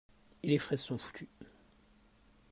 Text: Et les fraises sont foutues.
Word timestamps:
Et 0.41 0.47
les 0.47 0.57
fraises 0.57 0.81
sont 0.81 0.97
foutues. 0.97 1.29